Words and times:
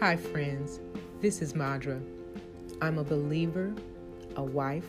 Hi, 0.00 0.14
friends. 0.14 0.80
This 1.22 1.40
is 1.40 1.54
Madra. 1.54 1.98
I'm 2.82 2.98
a 2.98 3.02
believer, 3.02 3.72
a 4.36 4.42
wife, 4.42 4.84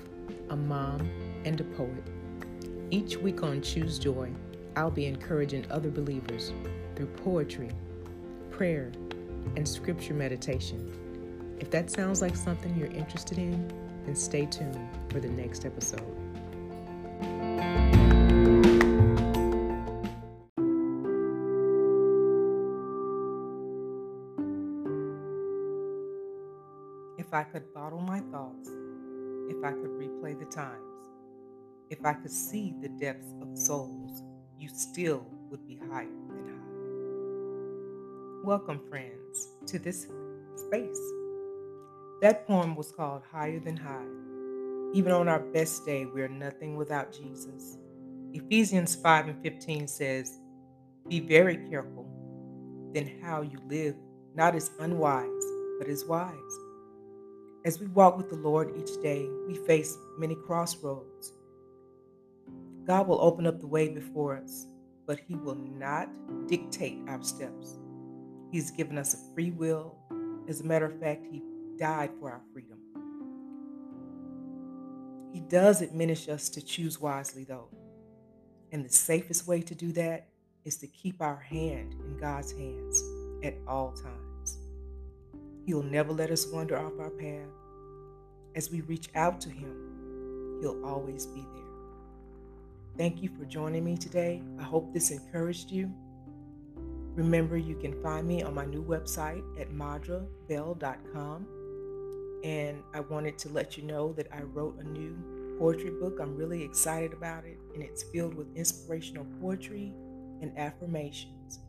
a 0.50 0.56
mom, 0.58 1.10
and 1.46 1.62
a 1.62 1.64
poet. 1.64 2.04
Each 2.92 3.16
week 3.16 3.42
on 3.42 3.62
Choose 3.62 4.00
Joy, 4.00 4.30
I'll 4.76 4.92
be 4.92 5.06
encouraging 5.06 5.66
other 5.72 5.90
believers 5.90 6.52
through 6.98 7.08
poetry, 7.24 7.72
prayer, 8.52 8.92
and 9.56 9.66
scripture 9.66 10.14
meditation. 10.14 10.92
If 11.58 11.72
that 11.72 11.90
sounds 11.90 12.22
like 12.22 12.36
something 12.36 12.76
you're 12.78 12.92
interested 12.92 13.38
in, 13.38 13.66
then 14.06 14.14
stay 14.14 14.46
tuned 14.46 14.90
for 15.08 15.22
the 15.22 15.30
next 15.30 15.66
episode. 15.66 16.04
If 27.28 27.34
I 27.34 27.44
could 27.44 27.74
bottle 27.74 28.00
my 28.00 28.22
thoughts, 28.32 28.70
if 29.50 29.62
I 29.62 29.72
could 29.72 30.00
replay 30.00 30.40
the 30.40 30.46
times, 30.46 31.10
if 31.90 32.06
I 32.06 32.14
could 32.14 32.32
see 32.32 32.74
the 32.82 32.88
depths 32.88 33.34
of 33.42 33.58
souls, 33.58 34.24
you 34.58 34.70
still 34.70 35.28
would 35.50 35.68
be 35.68 35.78
higher 35.92 36.08
than 36.30 36.48
high. 36.48 38.46
Welcome, 38.46 38.80
friends, 38.90 39.50
to 39.66 39.78
this 39.78 40.08
space. 40.56 41.02
That 42.22 42.48
poem 42.48 42.78
was 42.78 42.94
called 42.94 43.24
Higher 43.30 43.60
Than 43.60 43.76
High. 43.76 44.08
Even 44.94 45.12
on 45.12 45.28
our 45.28 45.42
best 45.42 45.86
day, 45.86 46.06
we 46.06 46.22
are 46.22 46.30
nothing 46.30 46.78
without 46.78 47.12
Jesus. 47.12 47.78
Ephesians 48.32 48.96
5 48.96 49.28
and 49.28 49.44
15 49.44 49.90
says, 49.90 50.40
Be 51.10 51.20
very 51.20 51.58
careful 51.70 52.08
then 52.94 53.20
how 53.22 53.42
you 53.42 53.60
live, 53.68 53.96
not 54.34 54.56
as 54.56 54.72
unwise, 54.80 55.28
but 55.78 55.90
as 55.90 56.06
wise 56.06 56.67
as 57.68 57.82
we 57.82 57.88
walk 57.88 58.16
with 58.16 58.30
the 58.30 58.38
Lord 58.38 58.72
each 58.78 59.02
day, 59.02 59.28
we 59.46 59.56
face 59.56 59.98
many 60.18 60.36
crossroads. 60.36 61.34
God 62.86 63.10
will 63.10 63.20
open 63.20 63.46
up 63.46 63.60
the 63.60 63.68
way 63.68 63.90
before 63.90 64.38
us, 64.38 64.68
but 65.06 65.20
He 65.20 65.36
will 65.36 65.56
not 65.56 66.08
dictate 66.48 67.00
our 67.10 67.22
steps. 67.22 67.78
He's 68.54 68.72
given 68.72 68.98
us 68.98 69.14
a 69.16 69.34
free 69.34 69.52
will. 69.52 69.98
As 70.48 70.62
a 70.62 70.64
matter 70.64 70.86
of 70.86 70.98
fact, 70.98 71.26
He 71.30 71.44
died 71.78 72.12
for 72.22 72.32
our 72.32 72.42
freedom. 72.54 72.78
He 75.34 75.42
does 75.42 75.82
admonish 75.82 76.30
us 76.30 76.48
to 76.48 76.62
choose 76.62 77.02
wisely, 77.02 77.44
though. 77.44 77.68
And 78.72 78.86
the 78.86 78.90
safest 78.90 79.46
way 79.46 79.62
to 79.64 79.76
do 79.76 79.92
that 79.92 80.30
is 80.64 80.78
to 80.78 80.88
keep 80.88 81.22
our 81.22 81.42
hand 81.42 81.96
in 82.00 82.18
God's 82.18 82.54
hands 82.54 83.04
at 83.44 83.56
all 83.68 83.92
times. 83.92 84.27
He'll 85.68 85.84
never 85.84 86.14
let 86.14 86.32
us 86.32 86.48
wander 86.48 86.80
off 86.80 86.94
our 86.98 87.10
path. 87.10 87.50
As 88.56 88.72
we 88.72 88.80
reach 88.82 89.10
out 89.16 89.42
to 89.42 89.50
Him, 89.50 90.60
He'll 90.62 90.84
always 90.86 91.26
be 91.26 91.42
there. 91.42 91.64
Thank 92.98 93.22
you 93.22 93.30
for 93.38 93.44
joining 93.44 93.84
me 93.84 93.98
today. 93.98 94.42
I 94.58 94.64
hope 94.64 94.94
this 94.94 95.12
encouraged 95.12 95.70
you. 95.70 95.92
Remember, 97.16 97.58
you 97.58 97.76
can 97.76 98.02
find 98.02 98.26
me 98.26 98.44
on 98.44 98.56
my 98.56 98.64
new 98.64 98.82
website 98.82 99.44
at 99.60 99.70
madrabell.com. 99.70 101.48
And 102.46 102.82
I 102.94 103.02
wanted 103.02 103.38
to 103.40 103.50
let 103.50 103.76
you 103.76 103.84
know 103.84 104.14
that 104.14 104.28
I 104.32 104.44
wrote 104.44 104.80
a 104.80 104.84
new 104.84 105.18
poetry 105.60 105.92
book. 106.00 106.20
I'm 106.22 106.38
really 106.38 106.64
excited 106.64 107.12
about 107.12 107.44
it, 107.44 107.58
and 107.74 107.84
it's 107.84 108.04
filled 108.04 108.36
with 108.36 108.48
inspirational 108.56 109.26
poetry 109.42 109.92
and 110.42 110.58
affirmations 110.58 111.60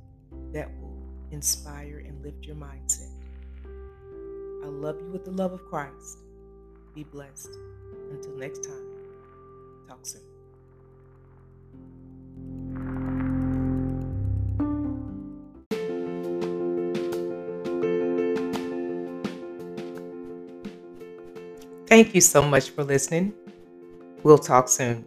that 0.52 0.70
will 0.80 1.02
inspire 1.32 2.04
and 2.06 2.22
lift 2.22 2.44
your 2.44 2.56
mindset. 2.56 2.97
I 4.68 4.70
love 4.70 5.00
you 5.00 5.08
with 5.08 5.24
the 5.24 5.30
love 5.30 5.54
of 5.54 5.64
Christ. 5.64 6.18
Be 6.94 7.02
blessed. 7.02 7.48
Until 8.10 8.36
next 8.36 8.64
time, 8.64 8.84
talk 9.88 10.04
soon. 10.04 10.20
Thank 21.86 22.14
you 22.14 22.20
so 22.20 22.42
much 22.42 22.68
for 22.68 22.84
listening. 22.84 23.32
We'll 24.22 24.36
talk 24.36 24.68
soon. 24.68 25.06